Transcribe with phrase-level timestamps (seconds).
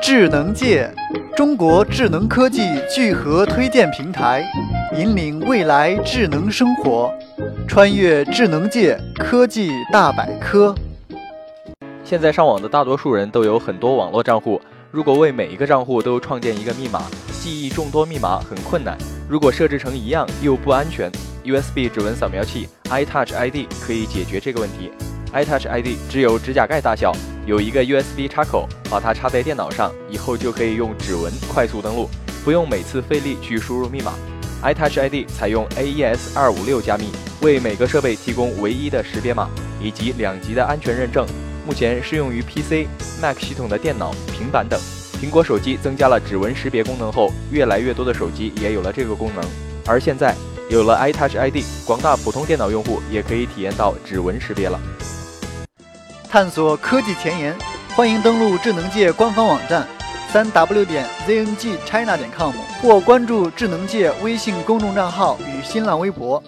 [0.00, 0.90] 智能界，
[1.36, 4.44] 中国智能科技聚合推荐平台，
[4.96, 7.12] 引领未来智能生活，
[7.66, 10.74] 穿越智能界科技大百科。
[12.04, 17.02] 现在上网的大多数人都有很多网络账户，如果为每一个账户都创建一个密码，
[17.40, 18.96] 记忆众多密码很困难。
[19.28, 21.10] 如果设置成一样又不安全
[21.44, 24.90] ，USB 指纹扫描器 iTouch ID 可以解决这个问题。
[25.34, 27.12] iTouch ID 只有指甲盖大小，
[27.48, 32.06] 有一个 USB 插口，把它插在电脑上，以后就可以用指纹快速登录，
[32.44, 34.12] 不用每次费力去输入密码。
[34.62, 37.06] iTouch ID 采用 AES 二五六加密，
[37.40, 39.48] 为每个设备提供唯一的识别码
[39.80, 41.26] 以及两级的安全认证。
[41.66, 42.86] 目前适用于 PC、
[43.18, 44.78] Mac 系统的电脑、平板等。
[45.18, 49.42] 苹果手机增加了指纹识别功能后，越来越多的手机也有了这个功能。
[49.86, 50.34] 而现在
[50.68, 54.78] 有了 iTouch ID，广大普通电脑用户也可以体验到指纹识别了。
[56.30, 57.56] 探索科技前沿，
[57.96, 59.88] 欢迎登录智能界官方网站
[60.30, 66.42] 三 w 点 zngchina 点 com 或关注智能界微信公众账号与新浪微博。